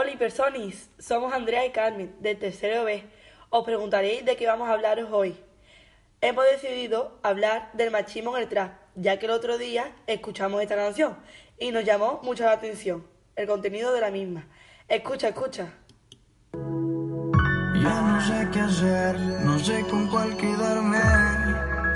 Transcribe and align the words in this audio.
Hola 0.00 0.16
personis, 0.16 0.88
somos 1.00 1.32
Andrea 1.32 1.66
y 1.66 1.72
Carmen 1.72 2.14
del 2.20 2.38
tercero 2.38 2.84
B. 2.84 3.02
Os 3.50 3.64
preguntaréis 3.64 4.24
de 4.24 4.36
qué 4.36 4.46
vamos 4.46 4.68
a 4.68 4.74
hablaros 4.74 5.08
hoy. 5.10 5.34
Hemos 6.20 6.44
decidido 6.44 7.18
hablar 7.24 7.72
del 7.72 7.90
machismo 7.90 8.36
en 8.36 8.44
el 8.44 8.48
trap, 8.48 8.74
ya 8.94 9.18
que 9.18 9.26
el 9.26 9.32
otro 9.32 9.58
día 9.58 9.96
escuchamos 10.06 10.62
esta 10.62 10.76
canción 10.76 11.18
y 11.58 11.72
nos 11.72 11.82
llamó 11.82 12.20
mucho 12.22 12.44
la 12.44 12.52
atención 12.52 13.04
el 13.34 13.48
contenido 13.48 13.92
de 13.92 14.00
la 14.00 14.12
misma. 14.12 14.46
Escucha, 14.86 15.30
escucha. 15.30 15.66
Ya 16.52 18.00
no 18.00 18.20
sé 18.20 18.48
qué 18.52 18.60
hacer, 18.60 19.18
no 19.18 19.58
sé 19.58 19.84
con 19.90 20.06
cuál 20.10 20.36
quedarme. 20.36 21.00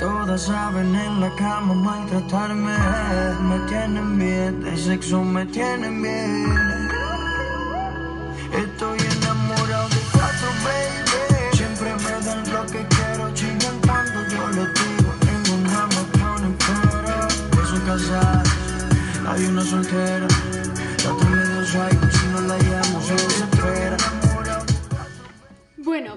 Todas 0.00 0.42
saben 0.42 0.92
en 0.92 1.20
la 1.20 1.32
cama 1.36 1.72
maltratarme. 1.72 2.76
Me 3.42 3.68
tienen 3.68 4.18
bien, 4.18 4.60
de 4.60 4.76
sexo 4.76 5.22
me 5.22 5.46
tienen 5.46 6.02
bien. 6.02 6.81
Estoy 8.52 8.98
enamorado 8.98 9.88
de 9.88 10.00
cuatro, 10.12 10.48
baby. 10.62 11.56
Siempre 11.56 11.94
me 11.94 12.24
dan 12.24 12.52
lo 12.52 12.66
que 12.66 12.86
quiero, 12.86 13.32
chingan 13.34 13.78
cuando 13.80 14.28
yo 14.28 14.48
les 14.48 14.68
digo. 14.74 15.14
Ninguna 15.26 15.86
me 15.86 16.02
pone 16.18 16.56
pero. 16.58 17.28
Yo 17.56 17.66
soy 17.66 17.80
casada, 17.80 18.42
hay 19.26 19.46
una 19.46 19.64
soltera. 19.64 20.28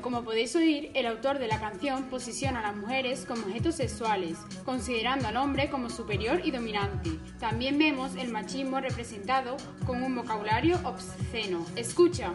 Como 0.06 0.24
podéis 0.24 0.56
oír, 0.56 0.92
el 0.94 1.08
autor 1.08 1.40
de 1.40 1.48
la 1.48 1.60
canción 1.60 2.04
posiciona 2.04 2.60
a 2.60 2.62
las 2.62 2.76
mujeres 2.76 3.26
como 3.28 3.42
objetos 3.48 3.74
sexuales, 3.74 4.38
considerando 4.64 5.28
al 5.28 5.36
hombre 5.36 5.68
como 5.72 5.90
superior 5.90 6.42
y 6.44 6.52
dominante. 6.52 7.10
También 7.40 7.80
vemos 7.80 8.12
el 8.16 8.30
machismo 8.30 8.80
representado 8.80 9.58
con 9.84 10.04
un 10.04 10.14
vocabulario 10.14 10.80
obsceno. 10.84 11.66
Escucha. 11.76 12.32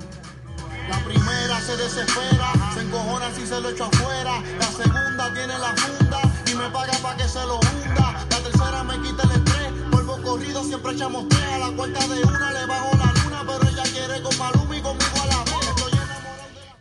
La 0.89 0.99
primera 1.05 1.61
se 1.61 1.77
desespera, 1.77 2.53
se 2.75 2.81
encojona 2.81 3.31
si 3.31 3.47
se 3.47 3.61
lo 3.61 3.71
echo 3.71 3.85
afuera. 3.85 4.43
La 4.59 4.67
segunda 4.67 5.33
tiene 5.33 5.57
la 5.57 5.73
funda 5.77 6.23
y 6.51 6.55
me 6.57 6.71
paga 6.71 6.99
para 7.01 7.17
que 7.19 7.29
se 7.29 7.47
lo 7.47 7.61
hunda. 7.61 8.27
La 8.31 8.37
tercera 8.43 8.83
me 8.83 9.01
quita 9.01 9.23
el 9.23 9.31
estrés, 9.31 9.73
polvo 9.93 10.21
corrido 10.23 10.65
siempre 10.65 10.91
echamos 10.91 11.29
tres. 11.29 11.53
A 11.53 11.59
la 11.59 11.77
cuenta 11.77 12.01
de 12.09 12.21
una 12.21 12.51
le 12.51 12.67
bajo 12.67 12.97
la 12.97 13.20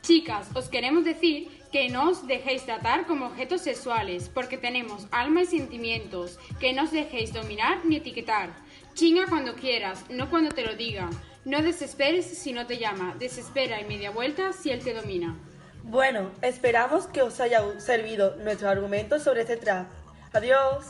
Chicas, 0.09 0.47
os 0.55 0.69
queremos 0.69 1.05
decir 1.05 1.49
que 1.71 1.87
no 1.87 2.09
os 2.09 2.25
dejéis 2.25 2.65
tratar 2.65 3.05
como 3.05 3.27
objetos 3.27 3.61
sexuales, 3.61 4.27
porque 4.27 4.57
tenemos 4.57 5.05
alma 5.11 5.43
y 5.43 5.45
sentimientos, 5.45 6.39
que 6.59 6.73
no 6.73 6.85
os 6.85 6.91
dejéis 6.91 7.31
dominar 7.31 7.85
ni 7.85 7.97
etiquetar. 7.97 8.49
Chinga 8.95 9.27
cuando 9.27 9.53
quieras, 9.53 10.03
no 10.09 10.31
cuando 10.31 10.49
te 10.49 10.65
lo 10.65 10.75
diga. 10.75 11.11
No 11.45 11.61
desesperes 11.61 12.25
si 12.25 12.53
no 12.53 12.65
te 12.65 12.79
llama, 12.79 13.17
desespera 13.19 13.79
y 13.79 13.85
media 13.85 14.09
vuelta 14.09 14.51
si 14.51 14.71
él 14.71 14.83
te 14.83 14.95
domina. 14.95 15.37
Bueno, 15.83 16.31
esperamos 16.41 17.05
que 17.05 17.21
os 17.21 17.39
haya 17.39 17.61
servido 17.79 18.35
nuestros 18.37 18.71
argumentos 18.71 19.21
sobre 19.21 19.41
este 19.41 19.57
trap. 19.57 19.91
Adiós. 20.33 20.85